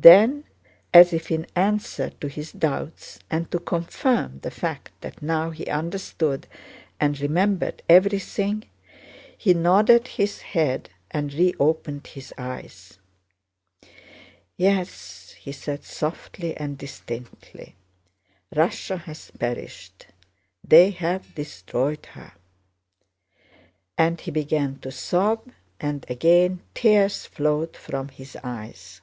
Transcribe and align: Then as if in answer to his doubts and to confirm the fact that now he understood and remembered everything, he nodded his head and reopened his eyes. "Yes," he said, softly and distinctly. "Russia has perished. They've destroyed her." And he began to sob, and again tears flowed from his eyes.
Then 0.00 0.44
as 0.94 1.12
if 1.12 1.28
in 1.28 1.44
answer 1.56 2.10
to 2.20 2.28
his 2.28 2.52
doubts 2.52 3.18
and 3.32 3.50
to 3.50 3.58
confirm 3.58 4.38
the 4.42 4.50
fact 4.52 4.92
that 5.00 5.20
now 5.20 5.50
he 5.50 5.66
understood 5.66 6.46
and 7.00 7.18
remembered 7.18 7.82
everything, 7.88 8.70
he 9.36 9.54
nodded 9.54 10.06
his 10.06 10.40
head 10.42 10.90
and 11.10 11.34
reopened 11.34 12.06
his 12.06 12.32
eyes. 12.38 13.00
"Yes," 14.56 15.32
he 15.32 15.50
said, 15.50 15.82
softly 15.82 16.56
and 16.56 16.78
distinctly. 16.78 17.74
"Russia 18.54 18.98
has 18.98 19.32
perished. 19.32 20.06
They've 20.62 21.02
destroyed 21.34 22.06
her." 22.12 22.34
And 23.96 24.20
he 24.20 24.30
began 24.30 24.78
to 24.78 24.92
sob, 24.92 25.50
and 25.80 26.06
again 26.08 26.60
tears 26.72 27.26
flowed 27.26 27.76
from 27.76 28.10
his 28.10 28.36
eyes. 28.44 29.00